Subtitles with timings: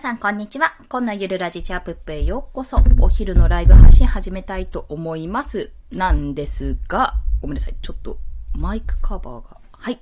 [0.00, 0.72] さん、こんにちは。
[0.88, 2.82] こんなゆるラジチャープップへようこそ。
[3.00, 5.72] お昼のライブ配信始めたいと思います。
[5.92, 7.74] なんですが、ごめんなさい。
[7.82, 8.16] ちょっと、
[8.54, 10.00] マイクカバーが、はい。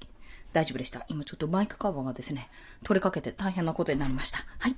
[0.52, 1.04] 大丈夫でした。
[1.08, 2.48] 今ちょっとマイクカバーがですね、
[2.84, 4.38] 取れかけて大変なことになりました。
[4.60, 4.76] はい。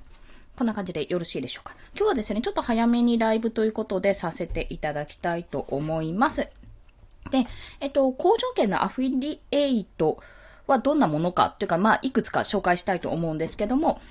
[0.57, 1.75] こんな感じでよろしいでしょうか。
[1.95, 6.49] 今日はですね、ちょっと早めにライブということでさせていただきたいと思います。
[7.29, 7.45] で、
[7.79, 10.17] えっと、工場券のアフィリエイト
[10.65, 14.01] はどんなものかというか、まあ、いくつか紹介したいと思うんですけども、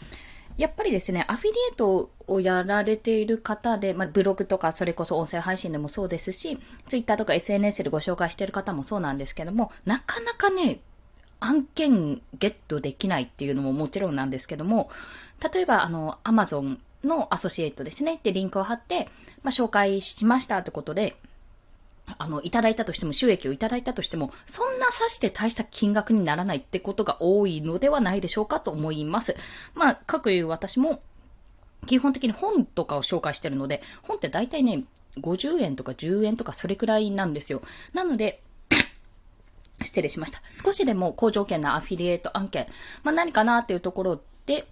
[0.60, 10.80] やっぱりですね、アフィリエイトをやられている方で、まあ、ブログとか、それこそ音声配信でもそうですし、ツイッターとか SNS でご紹介している方もそうなんですけども、なかなかね、
[11.40, 14.90] 案件ゲットできないっていうのももちろんなんですけども、
[15.50, 18.20] 例えば、あの、アマゾンのアソシエイトですね。
[18.22, 19.08] で、リンクを貼って、
[19.42, 21.16] まあ、紹介しましたってことで、
[22.20, 29.34] あの、いただいたとしても、収益をいただいたとしても、そんな指して大した金額にならないってことが多いのではないでしょうかと思います。
[29.74, 31.00] まあ、各いう私も、
[31.86, 34.84] 基本的に本とかを紹介してるので、本って大体ね、
[35.16, 37.62] 50円とか10円とかそれくらいなんですよ。
[37.94, 38.42] なので、
[39.80, 40.42] 失礼しました。
[40.62, 42.66] 少しでも高条件なアフィリエイト案件、
[43.02, 44.68] まあ何かなっていうところで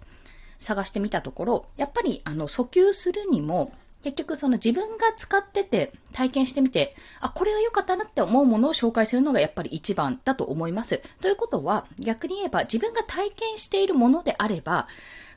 [0.59, 11.01] 探してみたところ、やっぱりあの訴求するにも、結局その自分が使ってて体験してみて、あ、これが良かったなって思うものを紹介するのがやっぱり一番だと思います。
[11.21, 14.87] ということは、逆に言えば自分が体験しているものであれば、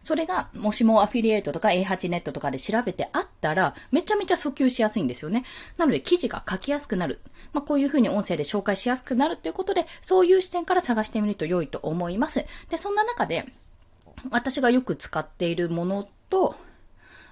[0.05, 5.45] それが、もしもアフィリエイトとか A8 ネットとかで調べてあったら、めちゃめちゃ訴求しやすいんですよね。
[5.77, 7.21] なので、記事が書きやすくなる。
[7.53, 12.45] まあ、こういうふうに音声で紹介しやすくなるということで、そういう視点から探してみると良いと思います。
[12.69, 13.47] で、そんな中で、
[14.31, 16.57] 私がよく使っているものと、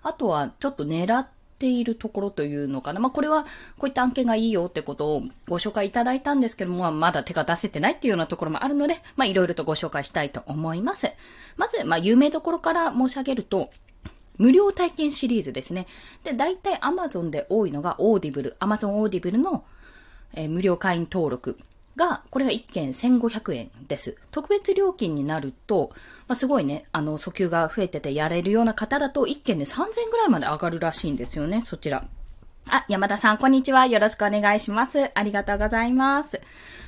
[0.03, 1.27] あとはちょっと狙っ
[1.59, 3.01] ているところというのかな。
[3.01, 3.45] まあ、これは
[3.79, 11.13] こういった案件がいいよってことをご紹介いただいたんですけども、まだ手が出せてないっていうようなところもあるので、まあ、いろいろとご紹介したいと思います。
[11.57, 13.71] まず、まあ、有名どころから申し上げると、
[14.39, 15.87] 無料体験シリーズですね。
[16.25, 19.65] で、大体 Amazon で多いのがオーディブル、Amazon オーディブルの、
[20.33, 21.59] えー、無料会員登録。
[22.01, 24.17] が、これが1件1500円です。
[24.31, 25.91] 特別料金になると、
[26.27, 32.07] まあ、すごいね、あの、訴求が増えててやれるような方だと1件で3000円ぐらいまで上がるらしいんですよね、そちら。
[32.67, 33.87] あ、山田さん、こんにちは。
[33.87, 35.11] よろしくお願いします。
[35.15, 36.41] ありがとうございます。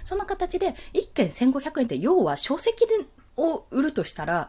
[0.04, 2.94] そんな形で、1件1500円って、要は書籍で
[3.36, 4.48] を売るとしたら、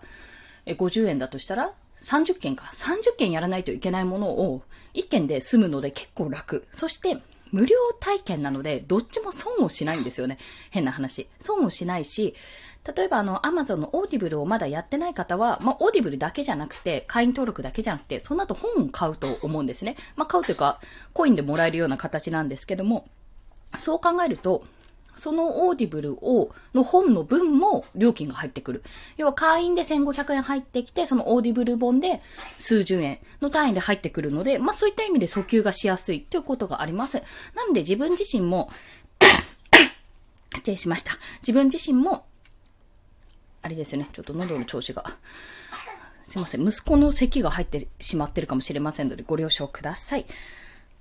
[0.65, 2.63] 50円だとしたら、30件か。
[2.65, 4.61] 30件やらないといけないものを、
[4.93, 6.65] 1件で済むので結構楽。
[6.71, 7.17] そして、
[7.53, 10.39] 無料体験なので、どっちも損をしないんですよね。
[10.71, 11.29] 変な話。
[11.39, 12.33] 損をしないし、
[12.95, 19.95] 例えばあの、アマゾンのオーディブルをまだやってない方は、まあ、オーディブルだけじゃなくて、会員登録だけじゃなくて、その後本を買うと思うんですね。
[20.15, 20.81] まあ、買うというか、
[21.13, 23.07] コインでもらえるような形なんですけども、
[23.77, 24.65] そう考えると、
[25.15, 28.83] そのオーディブルを、の本の分も料金が入ってくる。
[29.17, 32.21] 要は会員で1500円入ってきて、そのオーディブル本で
[32.57, 37.21] 数十円の単位で入ってくるので、まあそういった意味で訴求がしやすいということがあります。
[37.55, 38.69] なので自分自身も
[40.55, 41.11] 失礼しました。
[41.41, 42.25] 自分自身も、
[43.61, 45.03] あれですよね、ちょっと喉の調子が。
[46.27, 46.67] すいません。
[46.67, 50.25] 息子の咳が入ってしまってるかもしれませんので、ご了承ください。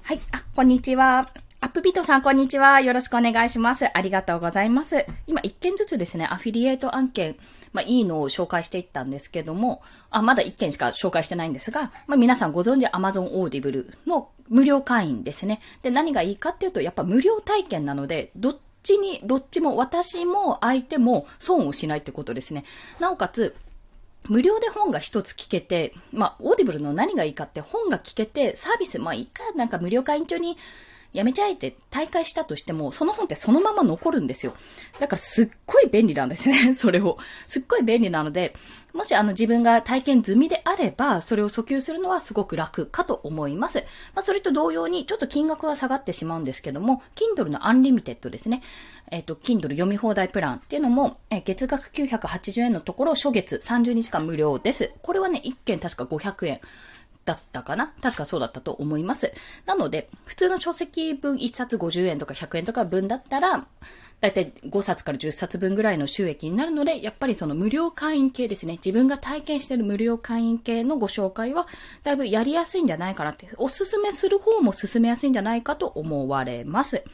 [0.03, 0.21] はい。
[0.33, 1.33] あ、こんにちは。
[1.63, 2.81] アップビートさん、こんにちは。
[2.81, 3.87] よろしくお願いします。
[3.97, 5.07] ありがとうございます。
[5.29, 7.37] 今、一件ずつですね、アフィリエイト案件、
[7.73, 9.81] まあ、いいのを紹介していったんですけども、
[10.11, 15.61] あ、まだ一件しか紹介してないんですが、まあ、皆さんご存知 Amazon Audible の無料会員ですね。
[15.85, 22.65] で、何がいいかっていうと、やっぱ無料体験なので、どっちに、どっちも、私も相手も損をしないってことですね。
[22.99, 23.55] なおかつ、
[24.25, 30.59] 無料で本が一つ聞けて、まあ、オーディブルの何がいいかって本が聞けて、サービス、まあ、いいか、なんか無料会員中に
[31.13, 34.55] やめちゃえって退会したとしても、その本ってそのまま残るんですよ。
[34.99, 37.19] だからすっごい便利なんですね、 それを。
[37.47, 38.55] すっごい便利なので、
[38.95, 43.85] もしあの自分が体験済みであれば、それを訴求するのはすごく楽かと思います。
[44.15, 48.63] まあ、それと同様に、ちょっと金額は下がってしまうんですけども、Kindle の Unlimited ですね。
[49.11, 54.93] えっ、ー、と、Kindle 読み放題プランっていうのも、えー、月額980円のところ、初月30日間無料です。
[55.03, 56.61] これはね、1件確か500円。
[57.25, 57.93] だったかな？
[58.03, 59.33] 確かそうだったと思います。
[59.67, 63.67] なので、普通の書籍分1冊50円とか100円とか分だったら、
[64.21, 68.75] だいたい5冊から10冊分ぐらいの収益になるので、やっぱりその無料会員系ですね。
[68.75, 71.67] 自分が体験している無料会員系のご紹介は、
[72.05, 77.05] だいぶやりやすいんじゃないかなって、おすすめする方も進めやすいんじゃないかと思われます。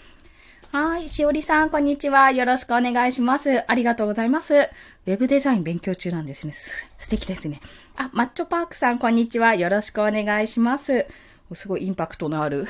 [0.71, 1.09] はい。
[1.09, 2.31] しおりさん、こんにちは。
[2.31, 3.65] よろしくお願いします。
[3.71, 4.55] ありがとうございます。
[4.55, 6.53] ウェブデザイン勉強中なんですね。
[6.99, 7.63] 素敵ですね。
[7.97, 9.55] あ、マッチョパークさん、こんにちは。
[9.55, 11.07] よろしくお願いします。
[11.55, 12.67] すごいインパクトのある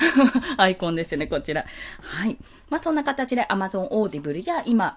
[0.56, 1.66] アイコンですよね、こちら。
[2.00, 2.38] はい。
[2.70, 4.96] まあ、そんな形で Amazon Audible や今、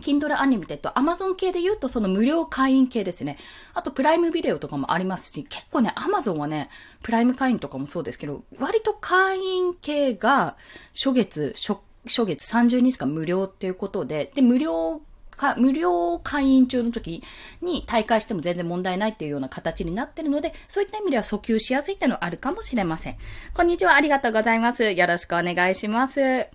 [0.00, 3.38] Kindle Unlimited、Amazon 系で言うとその無料会員系ですね。
[3.74, 6.68] あとプライムビデオとかもありますし、結構ね、Amazon はね、
[7.02, 10.56] プライム会員とかもそうですけど、割と会員系が
[10.94, 15.00] 初月、初月30日間無料っていうことで、で、無料
[15.36, 17.22] か、無料会員中の時
[17.60, 23.16] に大会しても全然問題ないっていうような形になってるので、そういった意味では訴求しやすいっていうのはあるかもしれません。
[23.54, 24.90] こんにちは、ありがとうございます。
[24.90, 26.20] よろしくお願いします。
[26.20, 26.50] で、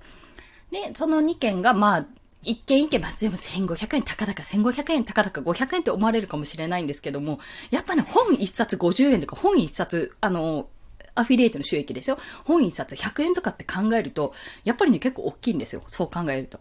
[0.96, 2.06] その2件が、まあ、
[2.44, 7.40] 一件一件、まあ、全部1500円高々、1500円高々、500円って思われるかもしれないんですけども、
[7.70, 10.68] やっぱね、本一冊50円とか、本一冊、あの、
[11.14, 12.18] アフィリエイトの収益ですよ。
[12.46, 14.34] 本一冊100円とかって考えると、
[14.64, 15.84] やっぱりね、結構大きいんですよ。
[15.88, 16.60] そう考えると。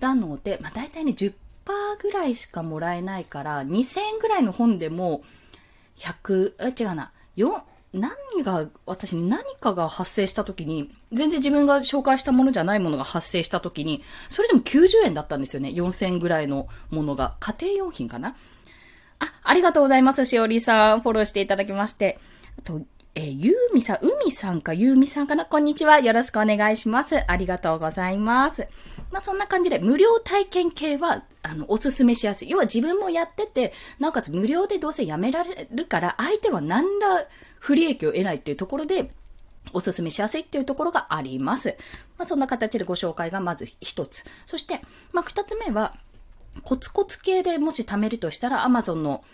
[0.00, 1.34] なので、まあ、大体ね、10%
[2.00, 5.22] ぐらいしかもらえないから、2000円ぐらいの本でも、
[5.96, 8.10] 100、え、違うな、4、何
[8.44, 15.70] が、私何かが発生した時に、全然自分が紹介したものじゃないものが発生した時に、それでも90円だったんですよね。
[15.70, 17.36] 4000円ぐらいのものが。
[17.40, 18.36] 家庭用品かな
[19.18, 20.24] あ、ありがとうございます。
[20.24, 21.00] しおりさん。
[21.00, 22.18] フォローしていただきまして。
[22.58, 22.82] あと、
[23.16, 25.98] えー、ゆうみさん、うみさんかゆうみさんかなこんにちは。
[25.98, 27.24] よろしくお願いします。
[27.26, 28.68] ありがとうございます。
[29.10, 32.50] まあ、そんな感じで、無料体験系は、あの、おすすめしやすい。
[32.50, 37.26] 要は自分もやってて、なおかつ無料でどうせやめられるから、相手は何ら
[37.58, 39.10] 不利益を得ないっていうところで、
[39.72, 41.76] おすすめしやすいっていうところがあります。
[42.18, 44.24] まあ、そんな形でご紹介がまず一つ。
[44.46, 44.80] そして、
[45.12, 45.96] まあ、二つ目は、
[46.62, 49.24] コツコツ系でもし貯めるとしたら、Amazon の、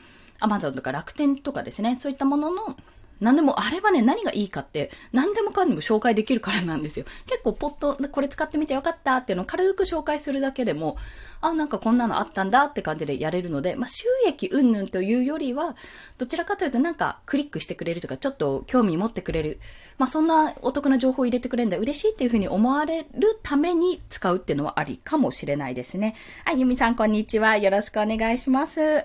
[0.40, 2.76] Amazon とか楽天とかですね、そういったものの
[3.20, 7.06] 何でも、あれはね、何がいいかって、何でもかんでも紹介できるからなんですよ。
[7.26, 10.96] 結構ポット、これ使ってみてよかったっていうのを軽く紹介するだけでも、
[11.40, 15.76] あ、なんかこんなのあったんだって感じでやれるので、まあ、収益云々というよりは、
[16.18, 19.60] どちらかというとなんかクリックしてくれるとか、ちょっと興味持ってくれる。
[19.98, 26.16] まあ、そんなお得な情報を入れてくれるんだ、嬉しいっていうふうに思われるために使うっていうのはありかもしれないですね。
[26.44, 27.56] はい、ゆみさんこんにちは。
[27.56, 29.04] よろしくお願いします。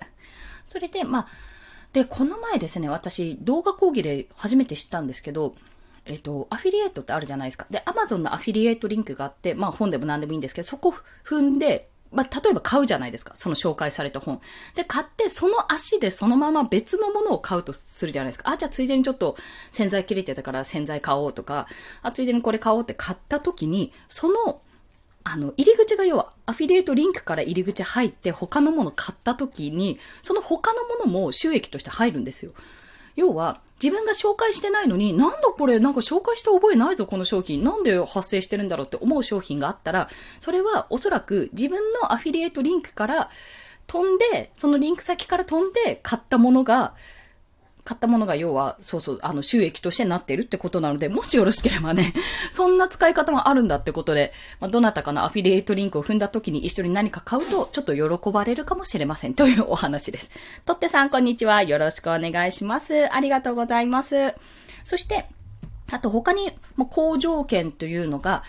[0.66, 1.28] それで、まあ、
[1.94, 5.56] で、この前ですね、私、動画講義で初めて知ったんですけど、
[6.06, 7.68] えっと、アフィリエイトってあるじゃないですか。
[7.70, 10.94] で、アマゾンのアフィリエイトリンクがあって、まあ本でも何でもいいんですけど、そこ
[11.26, 13.34] 踏んで、まあ、例えば買うじゃないですか。
[13.36, 14.42] その紹介された本。
[14.76, 18.50] で、買って、その足でそのまま別のものを買うとするじゃないですか。
[18.52, 19.38] あ、じゃあついでにちょっと
[19.70, 21.68] 洗剤切れてたから洗剤買おうとか、
[22.02, 24.62] あ、ついでにこれ買おうって買った時に、その
[25.24, 32.54] あの、入り口が要は、アフィリエイトリンクから入り口入って他のもの買った時に、その他のものも収益として入るんですよ。
[33.16, 37.64] 要は、自分が紹介してないのに、なんだこれ、なんか紹介した覚えないぞ、この商品。
[37.64, 40.10] なんで発生してるんだろうって思う商品があったら、
[40.40, 43.30] それはおそらく自分のアフィリエイトリンクから
[43.88, 46.94] 飛んで、そのリンク先から飛んで買ったものが、
[47.84, 52.14] 買ったものが要は、そうそう、あの、収益としてなってるってことなので、もしよろしければね、
[52.54, 60.32] そんな使い方もあるんだってことで、まあ、どなたかのアフィリエイトリンクを踏んだ時に一緒に何か買うと、ちょっと喜ばれるかもしれませんというお話です。
[60.66, 61.64] とってさん、こんにちは。
[61.64, 63.12] よろしくお願いします。
[63.14, 64.36] ありがとうございます。
[64.84, 65.26] そして、
[65.90, 68.44] あと他に、まあ、好条件というのが、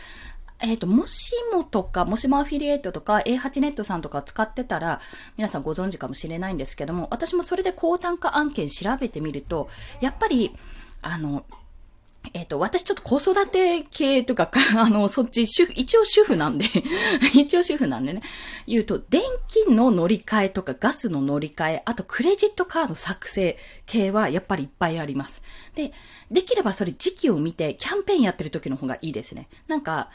[0.63, 5.01] えっ、ー、と、もしもとか、もしもアフィリエイトとか A8 ネットさんとか使ってたら、
[5.37, 9.69] 皆さんご存知かもしれないんですけども、私もそれで高単価案件調べてみると、
[10.01, 10.55] やっぱり、
[11.03, 11.45] あの、
[12.35, 14.49] えっ、ー、と、私ちょっと子育て系とか、
[14.79, 16.67] あの、そっち、主婦、一応主婦なんで
[17.35, 18.23] 一応主婦なんでね、
[18.69, 25.43] 言うと、電気の乗り換えとかガスの乗り換え、あとクレジットカード作成系はやっぱりいっぱいあります。
[25.75, 25.93] で、
[26.31, 29.49] できればそれ時期を見てキャンペーンやってる時の方がいいですね。
[29.67, 30.09] なんか、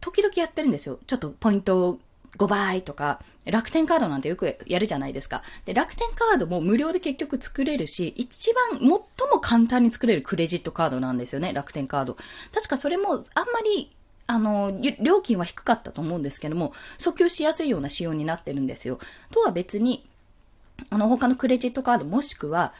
[0.00, 0.98] 時々やってるんですよ。
[1.06, 1.98] ちょっとポイント
[2.36, 5.42] 5倍とか、楽天カードなんてよくやるじゃないですか。
[5.64, 9.06] で、楽天カードも無料で結局作れるし、一番最も
[9.40, 12.16] 簡単に作れるクレジットカードなんですよね、楽天カード。
[12.52, 13.90] 確かそれもあんまり、
[14.26, 18.98] あの、料金は低かったと思うんですけども、訴求しやすいような仕様になってるんですよ。
[19.30, 20.06] とは別に、
[20.90, 22.74] あの、他のクレジットカードもしくは、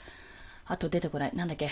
[0.66, 1.70] あと出てこない、なんだっけ。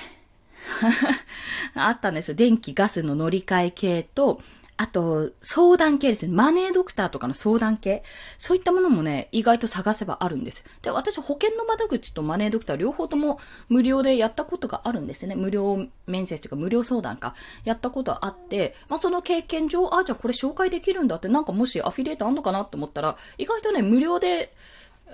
[1.74, 2.34] あったんですよ。
[2.34, 4.40] 電気、ガスの乗り換え系と、
[4.78, 6.34] あと、相談系ですね。
[6.34, 8.02] マネードクターとかの相談系。
[8.36, 10.64] そういったものもね、意外と探せばあるんです。
[10.82, 13.38] で、私、保険の窓口とマネードクター両方とも
[13.70, 15.34] 無料でやったことがあるんですね。
[15.34, 17.34] 無料面接というか無料相談か。
[17.64, 24.52] やったことあって、まあ、その経験上、あ、じゃあこれ紹介できるんだって、なんかもしアフィリエイトあんのかなって思ったら、意外とね、無料で、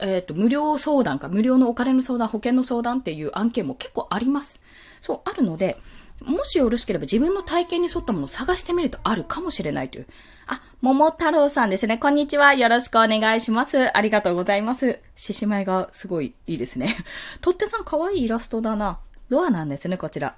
[0.00, 4.60] えっ、ー、と、無料相談か、無料のお金の相談、保険の相談っていう案件も結構あります。
[5.00, 5.76] そう、あるので、
[6.24, 10.06] もしよろしければ自分の体験に沿ったものを探してみるとあるかもしれないという。
[10.46, 11.98] あ、桃太郎さんですね。
[11.98, 12.54] こんにちは。
[12.54, 13.96] よろしくお願いします。
[13.96, 15.00] ありがとうございます。
[15.14, 16.96] 獅子舞がすごいいいですね。
[17.40, 19.00] とってさん可愛いイラストだな。
[19.28, 20.36] ドアなんですね、こちら。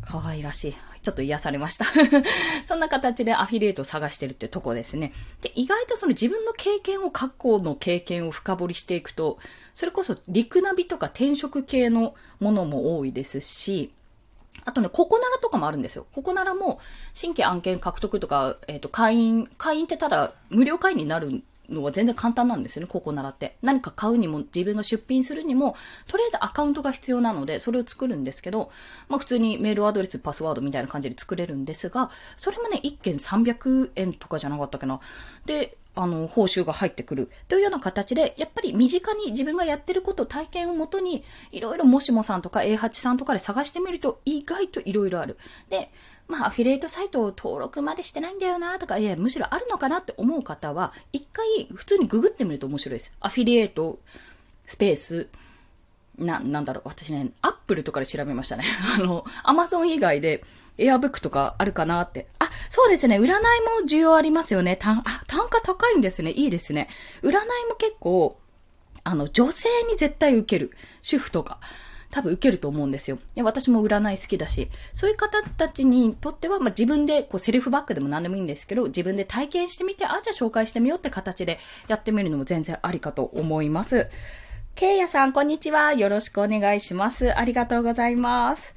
[0.00, 0.74] 可愛らしい。
[1.02, 1.84] ちょっと癒されました。
[2.66, 5.12] そんな形でアフィリエイトを探してるってとこですね。
[5.40, 9.38] で、意外とその自分の経験を、過去の経験を深掘りしていくと、
[9.74, 13.92] それこそ陸ナビとか転職系のものも多いですし、
[14.64, 16.06] あとね、ココナラとかもあるんですよ。
[16.14, 16.78] ココナラも、
[17.14, 23.56] 新規案件獲得とか、えっ、ー、と、会員、会員ってただ、無料会員になるのは全然簡単なんですよね、ココナラって。
[23.62, 25.74] 何か買うにも、自分が出品するにも、
[26.06, 28.70] とりあえずアカウントが必要なので、それを作るんですけど、
[29.08, 35.00] まあ普通にメールアドレス、パスワードみたいな感じで作れるんですが、それもね、1件300円とかじゃなかったっけな。
[35.44, 45.36] で、あの、報酬が入ってくるというような形で、やっぱり身近に自分がやってること、体験をもとに、いろいろもしもさんとか A8 さんとかで探してみると、意外といろいろある。
[45.68, 45.90] で、
[46.28, 53.12] まあ、アフィリエイトサイトを登録までしてないんだよなとか、いや、むしろあるのかなって思う方は、一回普通にググってみると面白いです。
[53.20, 53.98] アフィリエイト、
[54.66, 55.28] スペース、
[56.18, 58.64] な、なんだろう、私ね、アップルとかで調べましたね。
[58.98, 60.44] あの、アマゾン以外で、
[60.78, 62.28] エアブックとかあるかなって。
[62.74, 63.18] そうですね。
[63.18, 63.36] 占いも
[63.86, 64.76] 需要ありますよね。
[64.76, 66.30] 単、あ、単価高いんですね。
[66.30, 66.88] いいですね。
[67.22, 67.34] 占い
[67.68, 68.38] も結構、
[69.04, 70.70] あの、女性に絶対受ける。
[71.02, 71.60] 主婦とか。
[72.10, 73.18] 多分受けると思うんですよ。
[73.42, 84.08] 私も占い好きだし、そういう方たちにとっては、まあ、自分でこうセルフバックでも何でもいいんですけど、自分で体験してみて、あ、じゃあ紹介してみようって形でやってみるのも全然ありかと思います。
[84.74, 85.92] ケイヤさん、こんにちは。
[85.92, 87.38] よろしくお願いします。
[87.38, 88.74] ありがとうございます。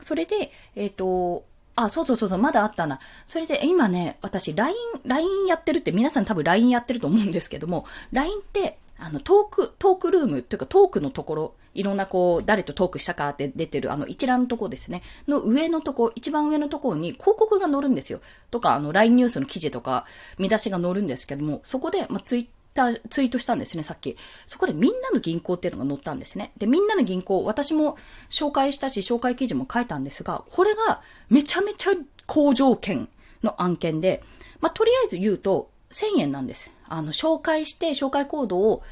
[0.00, 1.47] それで、えっ、ー、と、
[1.84, 2.98] あ、そうそうそうそう、まだあったな。
[3.26, 15.02] それで、今ね、私、LINE、LINE やってるって皆さん多分 LINE やってると思うんですけども、LINE って、あの、トーク、トークルームというかトークのところ、いろんなこう、誰とトークしたかって出てるあの一覧のとこですね。
[15.28, 18.20] の上のとこ、一番上のところに広告が載るんですよ。
[18.50, 20.04] とか、あの、LINE ニュースの記事とか、
[20.36, 22.46] 見出しが載るんですけども、そこで、まあ、ツイッ
[22.78, 24.16] ター、ツイートしたんですね、さっき。
[24.46, 26.52] そこでみんなの銀行っていうのが載ったんですね。
[26.56, 27.96] で、みんなの銀行、私も
[28.30, 31.90] 紹介したし、紹介記事も書いたんですが、これがめちゃめちゃ
[32.26, 33.08] 好条件
[33.42, 34.22] の案件で、
[34.60, 36.70] まあ、とりあえず言うと、1000円なんです。
[36.88, 38.82] あの、紹介して、紹介コードを、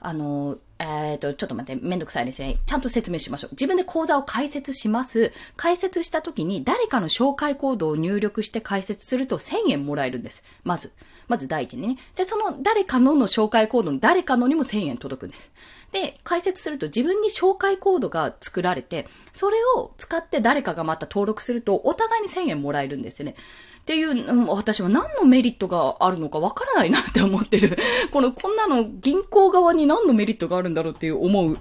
[0.00, 2.56] あの、えっ、ー、と、ちょっと待って、めんどくさいですね。
[2.64, 3.50] ちゃんと説明しましょう。
[3.52, 5.32] 自分で講座を開設します。
[5.56, 10.42] 開設した時に誰かの紹介コードを入力して開設すると1000円もらえるんです。
[10.64, 10.92] まず。
[11.30, 11.96] まず第一にね。
[12.16, 15.52] で、その誰かのの紹介コードの誰かのにも1000円届くんです。
[15.92, 23.36] で、開設すると自分に紹介コードが作られて、それを使って誰かがまた登録すると、お互いに1000円もらえるんですね。
[23.82, 27.78] っていう、私は何のメリットがあるのかわからないなって思ってる。
[28.10, 31.58] この、こんなの銀行側に何のメリットがあるんだろうっていう思う、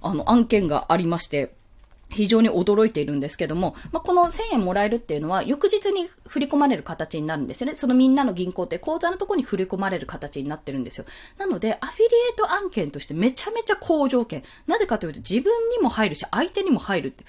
[0.00, 1.54] あの、案件がありまして、
[2.12, 7.74] 非常に驚いているんですけども、まあ、この1000円もらえるっていうのは、翌日に振り込まれる形になるんですよね。
[7.74, 11.04] そのみんなの銀行って口座のところに振り込まれる形になってるんですよ。
[11.38, 14.42] なので、アフィリエイト案件としてめちゃめちゃ好条件。
[14.66, 17.24] なぜかというと、自分にも入るし、相手にも入るって。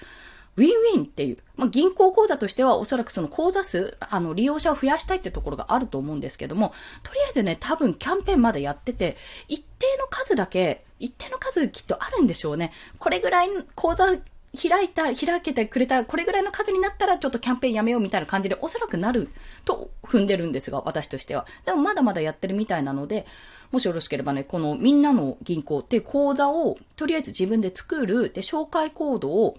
[0.56, 6.72] ウィンウィンっていう、まあ、銀行口座としてはおそらくその口座数、あの、利用者を増やしたいってところがあると思うんですけども、
[7.02, 9.16] とりあえずね、多分キャンペーンまでやってて、
[9.48, 12.72] 一定の数だけ、一定の数きっとあるんでしょうね。
[12.98, 14.16] これぐらい口座
[14.56, 19.28] 開いた、開けてくれた、これぐらいの数になったらちょっとキャンペーンやめようみたいな感じでおそらくなる
[19.64, 21.46] と踏んでるんですが、私としては。
[21.64, 23.26] でもまだまだやってるみたいなので、
[23.72, 29.56] もしよろしければね、このみんなの銀行って口座をとりあえず自分で作る、で、紹介コードを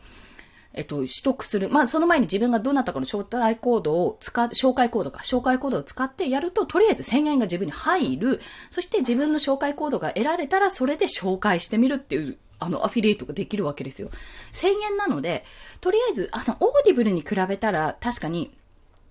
[0.78, 1.70] えっと、取得する。
[1.70, 8.42] まあ、その前に自分がどなたかの招待コードを使、紹介コードか、紹介コードを使ってやると、とりあえず1000円が自分に入る。
[8.72, 14.10] そして自分の紹介コードが得られたら、それで紹介してみるっていう、あの、アフィリエイトができるわけですよ。
[14.54, 15.44] 1000円なので、
[15.82, 18.52] とりあえず、あの、オーディブルに比べたら、確かに、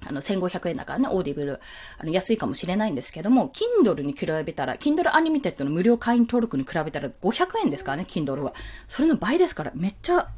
[0.06, 1.60] あの、1500円だからね、オーディブル、
[1.98, 3.50] あの、安いかもしれないんですけども、
[3.82, 8.54] Kindle に比べたら、Kindle Unlimited の無料会員登録に比べたら500円ですからね、Kindle は。
[8.86, 10.28] それの倍ですから、めっちゃ、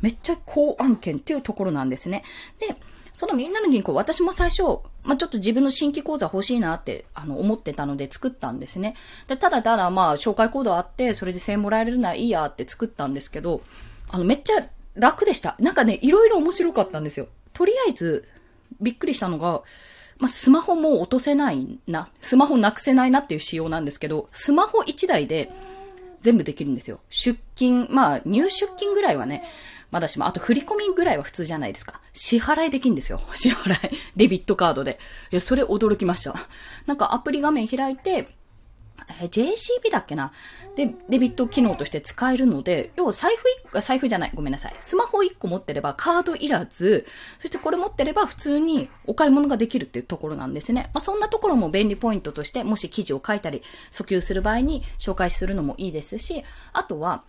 [0.00, 2.22] めっちゃ高案件っていうところなんですね。
[2.58, 2.76] で、
[3.16, 4.62] そのみんなの銀行、私も最初、
[5.04, 8.96] まあ、ちょっと自分の新規口座欲しいなって、あの、思ってたので作ったんですね。
[9.28, 13.62] で、ただただ、まあ、紹介コードあって、それで1000円もらえるならいいやって作ったんですけど、
[14.10, 14.66] あの、めっちゃ
[14.96, 15.54] 楽でした。
[15.60, 17.28] なんかね、いろいろ面白かったんですよ。
[17.52, 18.28] とりあえず、
[18.80, 19.62] びっくりしたのが、
[20.18, 25.50] まあ、スマホも落とせないな、スマホなくせないなっていう仕様なんですけど、スマホ1台で
[26.20, 27.00] 全部できるんですよ。
[27.10, 29.44] 出金、まあ、入出金ぐらいはね、
[29.94, 32.00] まだしも、あと振り込みぐらいは普通じゃないですか。
[32.12, 33.20] 支払いできんですよ。
[33.32, 33.96] 支払い。
[34.16, 34.98] デビットカードで。
[35.30, 36.34] いや、それ驚きました。
[36.86, 38.34] なんかアプリ画面開いて、
[39.20, 40.32] え JCB だっけな
[40.74, 44.74] で、デビット機能として使えるので、要は財布一個、財布じゃない、ごめんなさい。
[44.80, 47.06] スマホ一個持ってればカードいらず、
[47.38, 50.90] そしてこれ持ってれば普通にお買い物ができるっていうところなんですね。
[50.92, 57.22] まあ、そんなところも便利ポイントとして、もし記事を書いたり、訴求する場合に紹介するのもいいですし、あとは、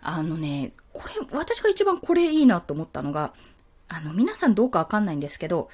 [0.00, 3.34] あのね、これ、私が一番これいいなと思ったのが、
[3.88, 5.68] あの、皆さんどうかわかんないんですけど、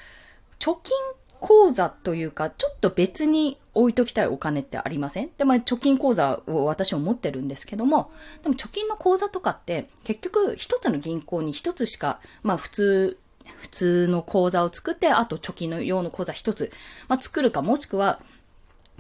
[0.59, 0.97] 貯金
[1.39, 5.31] 口座というか、ちょっと別に置いときたいお金ってありません？
[5.39, 8.11] で、まあ、貯金口座を私も持ってるんですけども、
[8.43, 13.19] でも貯金の口座とかって、結局一つの銀行に一つしか、まあ普通、
[13.57, 16.73] 普通の口座を作って、あと貯金の用の口座一つ、
[17.09, 18.21] まあ作るか、もしくは、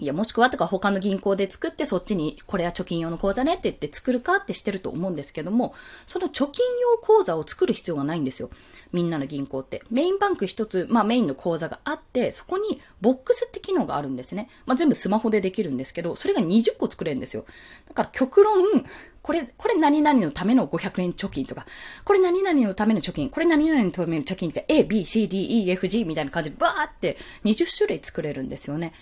[0.00, 5.74] いや、もしくはとか他の銀行で作ってそっちにこれは貯金用の口座ねって言って作るかってしてると思うんですけども、
[6.06, 8.48] その貯金用口座を作る必要がないんですよ。
[8.92, 9.82] みんなの銀行って。
[9.90, 14.48] メインバンク一つ、まあメインの口座があって、そこにボックスって機能があるんですね。
[14.64, 17.44] まあ全部スマホでできるんですけど、それが20個作れるんですよ。
[17.86, 18.54] だから極論、
[19.20, 21.66] これ、これ何々のための500円貯金とか、
[22.04, 28.94] これ何々のための貯金、これ何々のための貯金とか、A, B, C, D, E, F, G みたいな感じでバーって20種類作れるんですよね。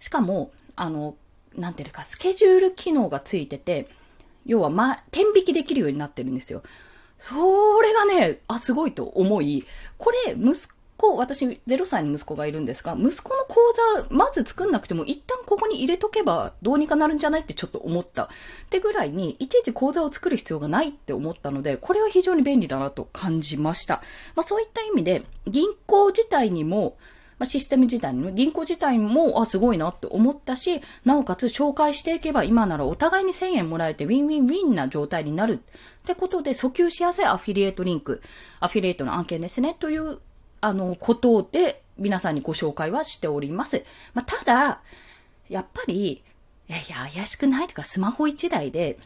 [0.00, 1.14] しかも、あの、
[1.56, 3.88] なんていうか、スケジュール機能がついてて、
[4.46, 6.62] 要は、ま、天引きできるようになってるんですよ。
[7.18, 9.64] それがね、あ、すごいと思い、
[9.98, 13.56] これ、息子、私、0歳の息子がいるんですが、息子の口
[14.00, 18.24] 座、まず作んなくても、一旦ここに入れとけば、どうにかなるんじゃないってちょっと思った。
[18.24, 18.28] っ
[18.70, 24.02] てぐらいに、いちいち口座を作る必要がないって思ったので、これは非常に便利だなと感じました。
[24.34, 26.96] まあ、そういった意味で、銀行自体にも、
[27.40, 38.20] まあ、システム自体の銀行自体も、あ、すごいなって思ったし、なおかつ紹介していけば今ならお互いに1000円もらえてウィンウィンウィンな状態になるってことで訴求しやすいアフィリエイトリンク、
[38.60, 40.18] アフィリエイトの案件ですね、という、
[40.60, 43.84] あの、ことで皆さんにご紹介はしております。
[44.12, 44.82] まあ、ただ、
[45.48, 46.22] やっぱり、
[46.68, 48.98] いやいや、怪しくないとかスマホ1台で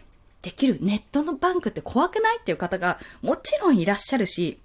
[0.42, 4.58] できるネットのバンクって怖くないっていう方がもちろんいらっしゃるし、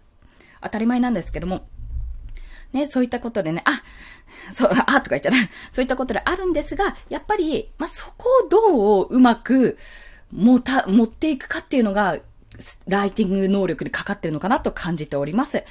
[0.59, 1.67] 当たり前なんですけども、
[2.73, 3.81] ね、そういったことでね、あ、
[4.53, 5.33] そう、 あ、とか言っちゃう。
[5.71, 9.77] そういったことであるんですが、やっぱり、まあ、そこをどううまく、
[10.31, 12.17] 持た、持っていくかっていうのが、
[12.87, 15.63] ライティング能力にかかってるのかなと感じております。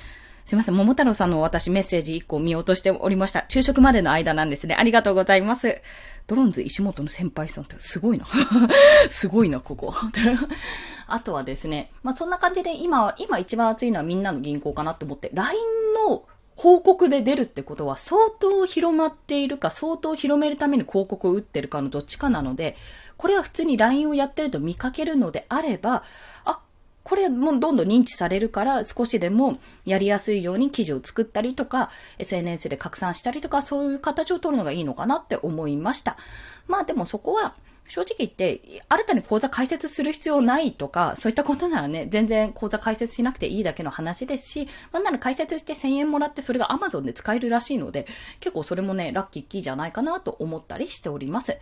[0.46, 0.74] すいません。
[0.76, 3.44] 桃太郎さんの私メッセージ1個見落としておりました。
[3.50, 4.74] 昼食までの間なんですね。
[4.74, 5.82] ありがとうございます。
[6.26, 8.26] ドロンズ石本の先輩さんってすごいな。
[9.10, 9.92] すごいな、ここ。
[11.06, 15.60] あとはですね、まあ、そんな感じで今、今一番熱いのはみんなの銀行かなと思って、LINE
[16.08, 16.24] の
[16.60, 22.76] 広告で出るってことは相当広まっているか、相当広めるために広告を打ってるかのどっちかなので、
[23.16, 26.02] これは普通に LINE をやってると見かけるのであれば、
[26.44, 26.60] あ、
[27.04, 36.16] これもどんどん認知されるから少しでもやりやすいように記事を作ったりとか、SNS で拡散したりとか、そういう形を取るのがいいのかなって思いました。
[36.66, 37.54] まあでもそこは、
[37.88, 48.06] 正直言って、新たに講座開設する必要ないとか、そういったことならね、全然講座開設しなくていいだけの話ですし、なんなら開設して1000円もらってそれが Amazon で使えるらしいので、
[48.40, 51.56] 結構それもね、ラッキーキーじゃないかなと思ったりしております。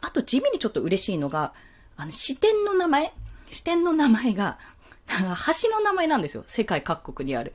[0.00, 1.52] あと地味にちょっと嬉しいのが、
[1.96, 3.12] あの、支店の名前
[3.50, 4.58] 支店の名前が、
[5.08, 6.44] 橋の名前なんですよ。
[6.46, 7.52] 世界各国にある。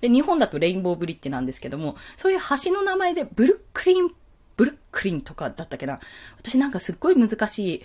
[0.00, 4.10] で、日本だとレインボーブリッジなんですけども、そういう橋の名前でブルックリン
[4.56, 6.00] ブルックリンとかだったっけな。
[6.38, 7.82] 私なんかすっごい難し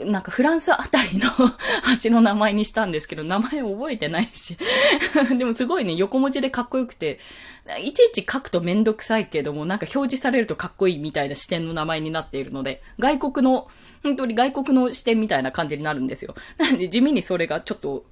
[0.00, 1.30] い、なんかフランスあたりの
[2.02, 4.56] 橋の名前にしたんですけど、名前覚えてないし。
[5.38, 7.18] でもすごいね、横文字でかっこよくて、
[7.80, 13.68] いちいち書くとめんどくさいけども、なんか表示されるとかっこいいみたいな視点の名前になっているので、外国の、
[14.02, 16.34] 本当に外国の視点みたいな感じになるんですよ。
[16.58, 18.06] なので地味にそれがちょっと好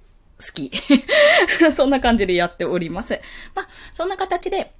[0.54, 0.70] き。
[1.72, 3.20] そんな感じでやっております。
[3.54, 4.72] まあ、そんな形で、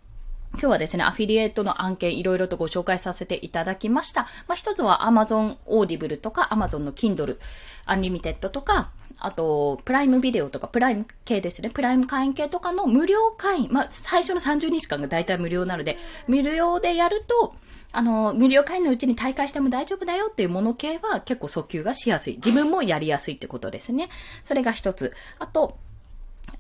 [0.52, 4.22] 今日はですね、アフィリエイトの案件いろいろとご紹介させていただきました。
[4.46, 7.38] まあ、一つは Amazon Audible とか Amazon の Kindle
[7.86, 11.70] Unlimited とか、あと、プライムビデオとか、プライム系ですね。
[11.70, 13.68] プライム会員系とかの無料会員。
[13.70, 17.54] まあ、最初の30日間が大体無料なので、無料でやると、
[17.92, 22.36] あの、無料会員のうちに大会しても大丈夫だよっていうもの系は結構訴求がしやすい。
[22.36, 24.08] 自分もやりやすいってことですね。
[24.42, 25.12] それが一つ。
[25.38, 25.78] あと、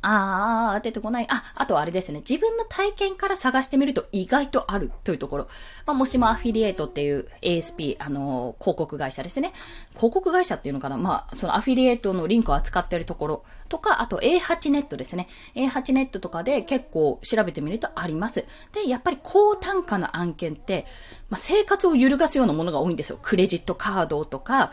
[0.02, 1.26] あー、出てこない。
[1.30, 2.18] あ、あとあれですね。
[2.28, 5.48] 自分の体験から探してみると意外とあるというところ。
[5.86, 9.52] まあ、もしもアフィリエイトっていう ASP、あのー、広告会社ですね。
[9.94, 15.28] 広告会社っていうのかなまあ、そのアフィリエイトのリンクを扱っているところとか、あと A8 ネットですね。
[15.54, 18.44] A8 ネットとかで結構調べてみるとあります。
[18.72, 20.84] で、やっぱり高単価の案件って、
[21.30, 23.20] まあ、生活を揺るがすようなものが多いんですよ。
[23.22, 24.72] クレジットカードとか、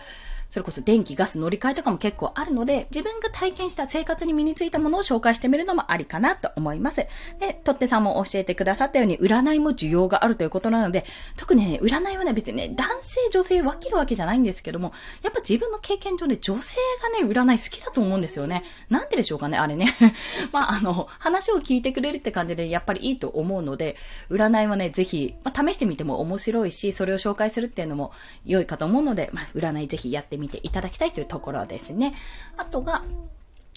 [0.49, 7.05] それこそ電気、ガス乗り換えとかも結構あるので、自分が体験した生活に身についたものを紹介してみるのもありかなと思います。
[7.39, 11.05] で、とってさんも教えてくださったように、占いも需要があるということなので、
[11.37, 18.63] 特にね、占いはね、別にね、男性、女性分けるわけじゃないんですけども、やっぱ自分の経験上で女性がね、占い好きだと思うんですよね。
[18.89, 19.95] なんででしょうかね、あれね。
[20.51, 23.97] まあ、あの、話を聞いてくれるって感じで、やっぱりいいと思うので、
[24.31, 28.11] 占いはね、ぜひ、まあ、試してみても面白いし、それを紹介するっていうのも
[28.45, 32.13] 良いかと思うので、まあ、占いぜひやってみていただきたいというところですね。
[32.55, 33.03] あとが、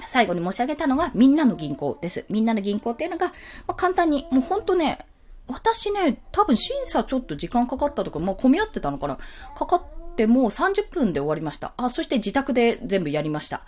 [0.06, 2.24] 最後に申し上げたのが、みんなの銀行です。
[2.28, 3.32] みんなの銀行っていうのが、ま
[3.68, 5.06] あ、簡単に、もうほんとね、
[5.48, 9.18] 私ね、多分審査ちょっと時間かかったとか、まあ、混み合ってたのかな
[9.56, 9.84] かかっ
[10.16, 11.72] てもう30分で終わりました。
[11.76, 13.62] あ、そして自宅で全部やりました。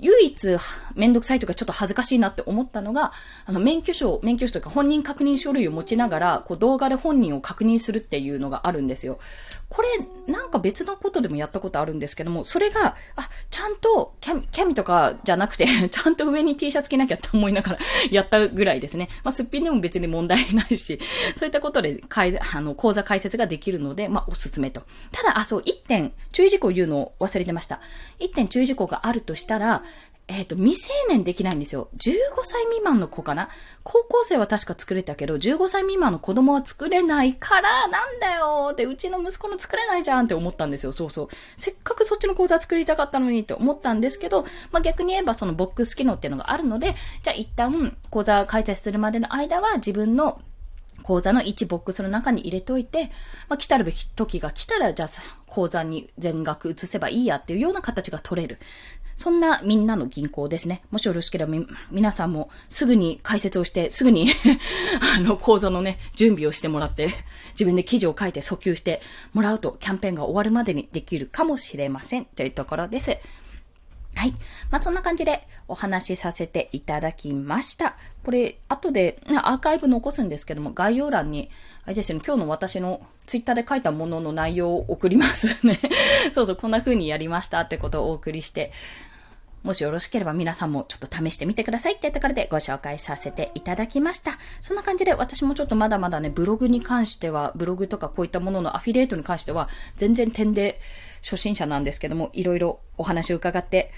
[0.00, 0.56] 唯一
[0.96, 3.12] めんどくさいとかちょっと恥ずかしいなって思ったのが、
[3.46, 9.18] あの、免許証、免許証というか本人確認書類を持ちながら、こう動画で本人を確認するっていうのがあるんですよ。
[9.68, 9.88] これ、
[10.32, 17.78] なんか別のことでもやったことあるんですけども、それが、あ、ちゃんと、キャミ、キャミとかじゃなくて ちゃんと上に T シャツ着なきゃって思いながら
[18.10, 19.08] やったぐらいですね。
[19.24, 20.98] まあ、すっぴんでも別に問題ないし、
[21.36, 22.02] そういったことで、
[22.52, 24.82] あの、講座解説ができるので、まあ、おすすめと。
[25.12, 27.80] ただ、あ、そう、一点、注意事項言うのを忘れてました。
[28.18, 29.82] 一点注意事項があるとしたら、
[30.26, 31.88] えっ、ー、と、未成年できないんですよ。
[31.98, 33.50] 15歳未満の子かな？
[33.82, 40.92] 高校生は確か作れたけど、15歳未満の子供は作れないから、なんだよって、うちの息子の作れないじゃんって思ったんですよ。
[40.92, 41.28] そうそう。
[41.58, 50.40] せっかくそっちの講座作りたかったのにって思ったんですけど、まあ、逆に言えばそのボックス機能っていうのがあるので、じゃあ一旦講座開催するまでの間は自分の
[51.02, 53.10] 講座の1ボックスの中に入れといて、
[53.48, 55.08] まあ、来たるべき時が来たら、じゃあ、
[55.46, 58.58] 講座に全額移せばいいやっていうような形が取れる。
[59.16, 60.82] そんなみんなの銀行ですね。
[60.90, 64.28] もしよろしければみ、皆さんもすぐに解説をして、すぐに
[65.16, 67.08] あの、講座のね、準備をしてもらって、
[67.52, 69.00] 自分で記事を書いて訴求して
[69.32, 72.24] もらうと、キャンペーンが終わるまでにできるかもしれません。
[72.24, 73.16] というところです。
[74.14, 74.34] はい。
[74.70, 77.96] まあ、そんな感じでお話しさせていただきました。
[78.24, 81.50] これ、後で、アーカイブ残すんですけども、概要欄に、
[81.84, 85.80] あれですね、今日の私のツイッターで書いたものの内容を送りますね。
[86.32, 88.72] そうそう、こんな風にやりましたってことをお送りして、
[89.64, 94.32] もしよろしければ皆さんもちょっと試してみてくださいってところでご紹介させていただきました。
[94.60, 100.78] そんな感じで私もちょっとまだまだね、ブログに関しては、ブログとかこういったもののアフィリエイトに関しては、全然点で
[101.24, 103.90] 初心者なんですけども、いろいろお話を伺って、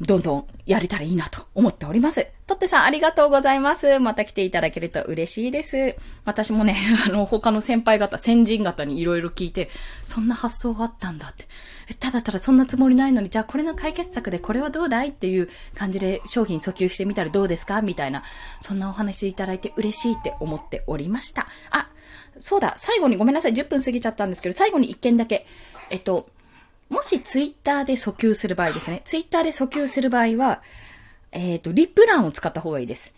[0.00, 2.26] どんどんやれたらいいなと思っております。
[2.46, 3.98] とってさんありがとうございます。
[3.98, 5.96] また来ていただけると嬉しいです。
[6.26, 6.76] 私もね、
[7.08, 9.70] あの、他の先輩方、先人方にいろいろ聞いて、
[10.04, 11.46] そんな発想があったんだって。
[11.98, 17.80] ただただそんなつもりないのに、じゃあこれの解決策でこれはどうだいっていう感じで商品訴求してみたらどうですか？
[17.80, 18.22] みたいな、
[18.60, 21.48] そんなお話いただいて嬉しいって思っておりました。
[21.70, 21.88] あ、
[22.38, 25.46] そうだ、最後にごめんなさい、10分過ぎちゃったんですけど、最後に1件だけ。
[25.88, 26.28] えっと、
[26.88, 29.02] もしツイッターで訴求する場合ですね。
[29.04, 30.62] ツイッターで訴求する場合は、
[31.32, 33.14] えっ、ー、と、リップ欄を使った方がいいです。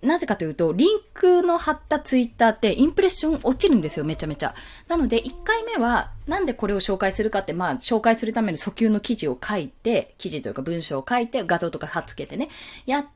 [0.00, 4.54] なぜかというと、リンクの貼ったツイッターってインプレッション落ちるんですよ、めちゃめちゃ。
[4.86, 12.48] なので、1回目は、なんでこれを紹介するかって、まあ、紹介するための訴求の記事を書いて、記事というか文章を書いて、画像とか貼っつけてね、
[12.86, 13.06] やっ、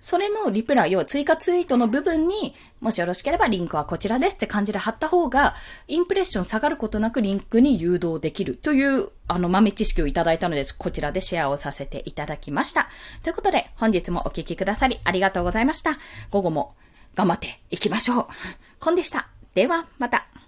[0.00, 5.54] それのリプライ、要は追加ツイートの部分に、もしよろしければリンクはこちらですって感じで貼った方が、
[5.88, 12.88] インプレッション下がることなくリンクに誘導できるという、あの、豆知識をいただいたので、こちらでシェアをさせていただきました。
[13.22, 15.98] ということで、本日もお聞きくださりありがとうございました。
[16.30, 16.74] 午後も
[17.14, 18.26] 頑張っていきましょう。
[18.78, 19.28] コンでした。
[19.54, 20.39] では、また。